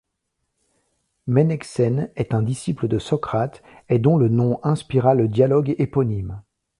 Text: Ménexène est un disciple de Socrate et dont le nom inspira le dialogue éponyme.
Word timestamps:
Ménexène 1.27 2.09
est 2.15 2.33
un 2.33 2.41
disciple 2.41 2.87
de 2.87 2.97
Socrate 2.97 3.61
et 3.87 3.99
dont 3.99 4.17
le 4.17 4.29
nom 4.29 4.59
inspira 4.63 5.13
le 5.13 5.27
dialogue 5.27 5.75
éponyme. 5.77 6.41